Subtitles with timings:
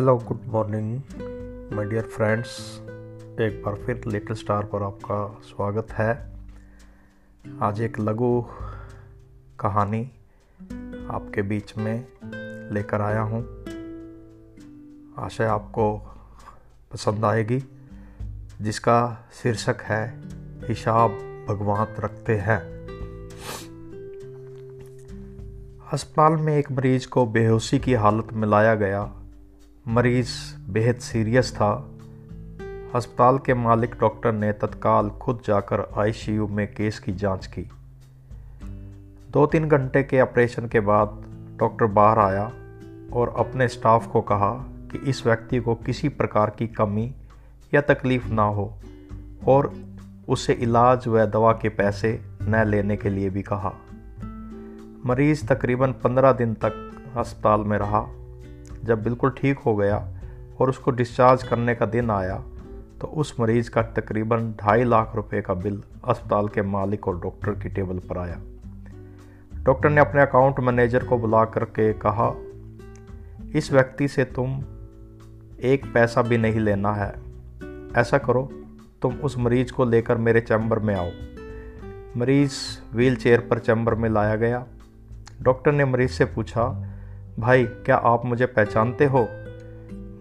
[0.00, 1.02] Hello good morning
[1.72, 2.78] my dear friends
[3.40, 6.32] एक बार फिर लिटिल स्टार पर आपका स्वागत है।
[7.62, 8.44] आज एक लघु
[9.60, 10.04] कहानी
[11.10, 12.06] आपके बीच में
[12.72, 13.42] लेकर आया हूँ।
[15.18, 15.98] आशा आपको
[16.92, 17.64] पसंद आएगी।
[18.60, 20.20] जिसका शीर्षक है,
[20.68, 21.10] हिसाब
[21.48, 22.58] भगवान रखते हैं।
[25.92, 29.19] अस्पताल में एक मरीज़ को बेहोशी की हालत में लाया गया।
[29.88, 30.30] मरीज़
[30.70, 31.90] बेहद सीरियस था।
[32.94, 37.62] अस्पताल के मालिक डॉक्टर ने तत्काल खुद जाकर आईसीयू में केस की जाँच की।
[39.30, 41.24] दो तीन घंटे के ऑपरेशन के बाद
[41.56, 42.52] डॉक्टर बाहर आया
[43.12, 47.14] और अपने स्टाफ को कहा कि इस व्यक्ति को किसी प्रकार की कमी
[47.74, 48.78] या तकलीफ़ ना हो
[49.48, 49.74] और
[50.28, 53.72] उसे इलाज व दवा के पैसे न लेने के लिए भी कहा।
[55.06, 58.08] मरीज़ तकरीबन पंद्रह दिन तक अस्पताल में रहा।
[58.84, 60.08] जब बिल्कुल ठीक हो गया
[60.60, 62.42] और उसको डिस्चार्ज करने का दिन आया
[63.00, 67.50] तो उस मरीज़ का तकरीबन ढाई लाख रुपए का बिल अस्पताल के मालिक और डॉक्टर
[67.50, 68.40] की टेबल पर आया।
[69.62, 72.34] डॉक्टर ने अपने अकाउंट मैनेजर को बुला करके कहा,
[73.54, 74.62] इस व्यक्ति से तुम
[75.62, 77.14] एक पैसा भी नहीं लेना है।
[77.96, 78.50] ऐसा करो,
[79.02, 81.10] तुम उस मरीज़ को लेकर मेरे चैम्बर में आओ।
[82.16, 82.52] मरीज़
[82.94, 84.66] व्हील चेयर पर चैम्बर में लाया गया।
[85.42, 86.89] डॉक्टर ने मरीज़ से पूछा
[87.40, 89.28] भाई, क्या आप मुझे पहचानते हो?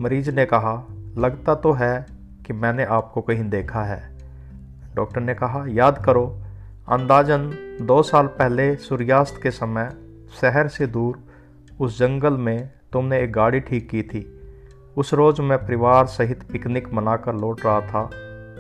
[0.02, 2.06] मरीज़ ने कहा, लगता तो है
[2.46, 4.18] कि मैंने आपको कहीं देखा है।
[4.96, 6.40] डॉक्टर ने कहा, याद करो,
[6.90, 9.90] अंदाजन दो साल पहले सूर्यास्त के समय
[10.42, 11.20] शहर से दूर,
[11.80, 14.40] उस जंगल में तुमने एक गाड़ी ठीक की थी।
[14.98, 18.10] उस रोज़ मैं परिवार सहित पिकनिक मनाकर लौट रहा था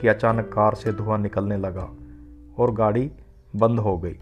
[0.01, 1.89] कि अचानक कार से धुआँ निकलने लगा
[2.57, 3.11] और गाड़ी
[3.55, 4.19] बंद हो गई।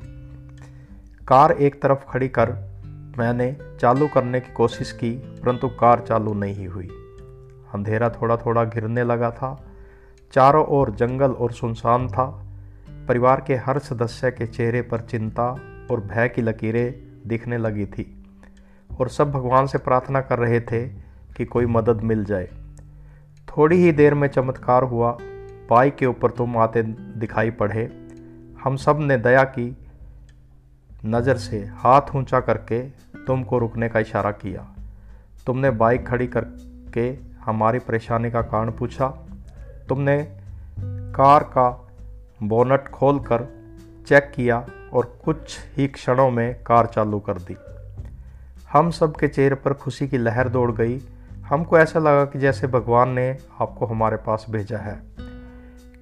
[1.28, 2.77] कार एक तरफ़ खड़ी कर
[3.18, 6.88] मैंने चालू करने की कोशिश की, परंतु कार चालू नहीं हुई।
[7.74, 9.68] अंधेरा थोड़ा थोड़ा घिरने लगा था।
[10.34, 12.46] चारों ओर जंगल और सुनसान था।
[12.90, 15.50] परिवार के हर सदस्य के चेहरे पर चिंता
[15.92, 16.94] और भय की लकीरें
[17.28, 18.26] दिखने लगी थी
[19.00, 20.88] और सब भगवान से प्रार्थना कर रहे थे
[21.38, 22.50] कि कोई मदद मिल जाए।
[23.48, 25.18] थोड़ी ही देर में चमत्कार हुआ।
[25.70, 26.84] बाइक के ऊपर तुम आते
[27.18, 28.08] दिखाई पड़े।
[28.64, 29.87] हम सबने दया की
[31.06, 32.82] नज़र से हाथ ऊँचा करके
[33.28, 34.68] तुमको रुकने का इशारा किया।
[35.46, 39.08] तुमने बाइक खड़ी करके हमारी परेशानी का कारण पूछा।
[39.90, 40.24] तुमने
[41.16, 41.88] कार का
[42.44, 43.48] बोनट खोलकर
[44.08, 47.58] चेक किया और कुछ ही क्षणों में कार चालू कर दी।
[48.72, 51.00] हम सब के चेहरे पर खुशी की लहर दौड़ गई।
[51.50, 55.02] हमको ऐसा लगा कि जैसे भगवान ने आपको हमारे पास भेजा है।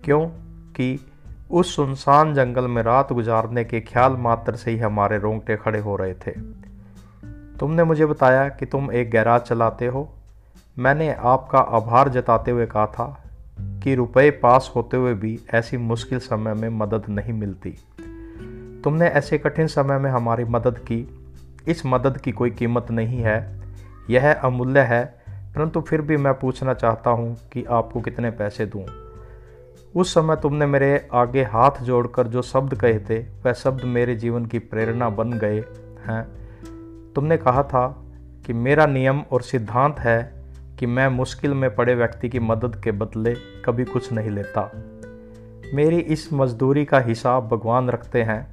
[0.03, 0.29] क्यों?
[0.73, 1.14] कि
[1.51, 5.95] उस सुनसान जंगल में रात गुजारने के ख्याल मात्र से ही हमारे रोंगटे खड़े हो
[5.95, 6.31] रहे थे।
[7.59, 10.09] तुमने मुझे बताया कि तुम एक गैराज चलाते हो।
[10.79, 13.23] मैंने आपका आभार जताते हुए कहा था
[13.59, 17.69] कि रुपए पास होते हुए भी ऐसी मुश्किल समय में मदद नहीं मिलती।
[18.84, 21.29] तुमने ऐसे कठिन समय में हमारी मदद की।
[21.67, 23.61] इस मदद की कोई कीमत नहीं है।
[24.09, 29.04] यह अमूल्य है, परंतु फिर भी मैं पूछना चाहता हूँ कि आपको कितने पैसे दूँ?
[29.95, 34.45] उस समय तुमने मेरे आगे हाथ जोड़कर जो शब्द कहे थे, वह शब्द मेरे जीवन
[34.45, 35.63] की प्रेरणा बन गए
[36.07, 36.28] हैं।
[37.13, 38.03] तुमने कहा था
[38.45, 40.34] कि मेरा नियम और सिद्धांत है
[40.79, 43.35] कि मैं मुश्किल में पड़े व्यक्ति की मदद के बदले
[43.66, 44.72] कभी कुछ नहीं लेता।
[45.73, 48.47] मेरी इस मजदूरी का हिसाब भगवान रखते हैं।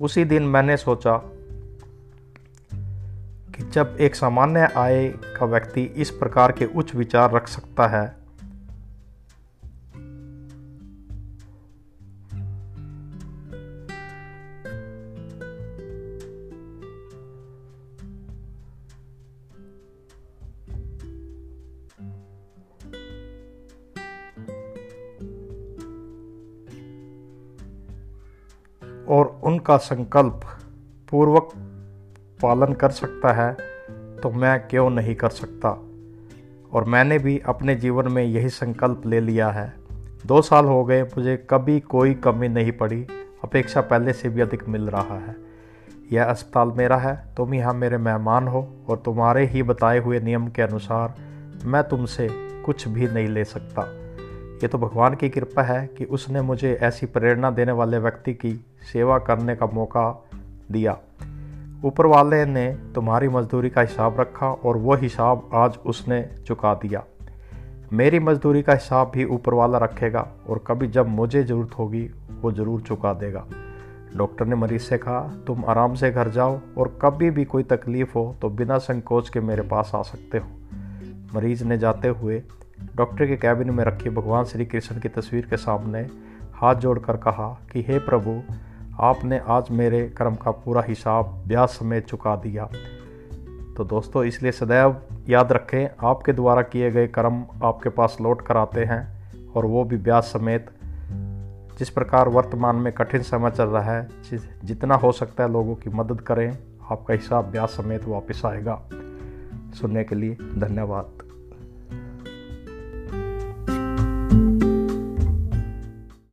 [0.00, 1.16] उसी दिन मैंने सोचा
[3.54, 8.19] कि जब एक सामान्य आय का व्यक्ति इस प्रकार के उच्च विचार रख सकता है
[29.10, 30.40] और उनका संकल्प
[31.10, 31.48] पूर्वक
[32.42, 33.52] पालन कर सकता है
[34.22, 35.70] तो मैं क्यों नहीं कर सकता?
[36.72, 39.72] और मैंने भी अपने जीवन में यही संकल्प ले लिया है।
[40.26, 43.06] दो साल हो गए, मुझे कभी कोई कमी नहीं पड़ी।
[43.44, 45.36] अपेक्षा पहले से भी अधिक मिल रहा है।
[46.12, 50.48] यह अस्पताल मेरा है, तुम यहाँ मेरे मेहमान हो और तुम्हारे ही बताए हुए नियम
[50.48, 51.14] के अनुसार
[51.64, 52.28] मैं तुमसे
[52.66, 53.82] कुछ भी नहीं ले सकता।
[54.62, 58.52] ये तो भगवान की कृपा है कि उसने मुझे ऐसी प्रेरणा देने वाले व्यक्ति की
[58.92, 60.26] सेवा करने का मौका
[60.72, 60.98] दिया।
[61.84, 67.04] ऊपर वाले ने तुम्हारी मजदूरी का हिसाब रखा और वो हिसाब आज उसने चुका दिया।
[67.92, 72.10] मेरी मजदूरी का हिसाब भी ऊपर वाला रखेगा और कभी जब मुझे ज़रूरत होगी,
[72.40, 73.46] वो ज़रूर चुका देगा।
[74.16, 78.12] डॉक्टर ने मरीज़ से कहा, तुम आराम से घर जाओ और कभी भी कोई तकलीफ़
[78.14, 80.48] हो तो बिना संकोच के मेरे पास आ सकते हो।
[81.34, 82.42] मरीज़ ने जाते हुए
[82.96, 86.06] डॉक्टर के कैबिन में रखी भगवान श्री कृष्ण की तस्वीर के सामने
[86.52, 88.42] हाथ जोड़कर कहा कि, हे प्रभु,
[89.00, 92.64] आपने आज मेरे कर्म का पूरा हिसाब ब्याज समेत चुका दिया।
[93.76, 98.56] तो दोस्तों, इसलिए सदैव याद रखें, आपके द्वारा किए गए कर्म आपके पास लौट कर
[98.56, 99.08] आते हैं
[99.52, 100.66] और वो भी ब्याज समेत।
[101.78, 104.08] जिस प्रकार वर्तमान में कठिन समय चल रहा है
[104.64, 106.58] जितना हो सकता है लोगों की मदद करें,
[106.90, 108.82] आपका हिसाब ब्याज समेत वापस आएगा।
[109.74, 111.29] सुनने के लिए धन्यवाद।